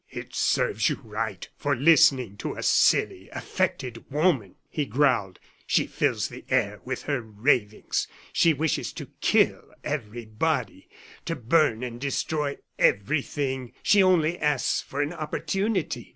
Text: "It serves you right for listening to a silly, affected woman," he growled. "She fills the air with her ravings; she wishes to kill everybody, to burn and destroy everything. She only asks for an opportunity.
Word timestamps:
"It 0.09 0.33
serves 0.33 0.89
you 0.89 0.95
right 1.03 1.47
for 1.57 1.75
listening 1.75 2.35
to 2.37 2.55
a 2.55 2.63
silly, 2.63 3.29
affected 3.33 4.09
woman," 4.09 4.55
he 4.67 4.87
growled. 4.87 5.37
"She 5.67 5.85
fills 5.85 6.27
the 6.27 6.43
air 6.49 6.81
with 6.83 7.03
her 7.03 7.21
ravings; 7.21 8.07
she 8.33 8.51
wishes 8.51 8.91
to 8.93 9.11
kill 9.21 9.63
everybody, 9.83 10.89
to 11.25 11.35
burn 11.35 11.83
and 11.83 12.01
destroy 12.01 12.57
everything. 12.79 13.73
She 13.83 14.01
only 14.01 14.39
asks 14.39 14.81
for 14.81 15.03
an 15.03 15.13
opportunity. 15.13 16.09